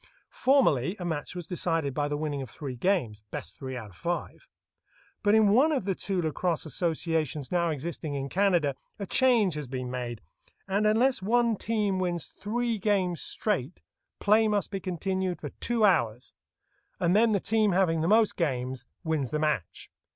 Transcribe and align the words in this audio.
Formerly 0.33 0.95
a 0.97 1.05
match 1.05 1.35
was 1.35 1.45
decided 1.45 1.93
by 1.93 2.07
the 2.07 2.17
winning 2.17 2.41
of 2.41 2.49
three 2.49 2.75
games, 2.75 3.21
"best 3.29 3.59
three 3.59 3.77
out 3.77 3.91
of 3.91 3.95
five;" 3.95 4.47
but 5.21 5.35
in 5.35 5.49
one 5.49 5.71
of 5.71 5.85
the 5.85 5.93
two 5.93 6.19
lacrosse 6.23 6.65
associations 6.65 7.51
now 7.51 7.69
existing 7.69 8.15
in 8.15 8.27
Canada 8.27 8.75
a 8.97 9.05
change 9.05 9.53
has 9.53 9.67
been 9.67 9.91
made, 9.91 10.19
and 10.67 10.87
unless 10.87 11.21
one 11.21 11.55
team 11.55 11.99
wins 11.99 12.25
three 12.25 12.79
games 12.79 13.21
straight, 13.21 13.79
play 14.19 14.47
must 14.47 14.71
be 14.71 14.79
continued 14.79 15.39
for 15.39 15.49
two 15.59 15.85
hours, 15.85 16.33
and 16.99 17.15
then 17.15 17.31
the 17.31 17.39
team 17.39 17.73
having 17.73 18.01
the 18.01 18.07
most 18.07 18.35
games 18.35 18.87
wins 19.03 19.29
the 19.29 19.37
match. 19.37 19.91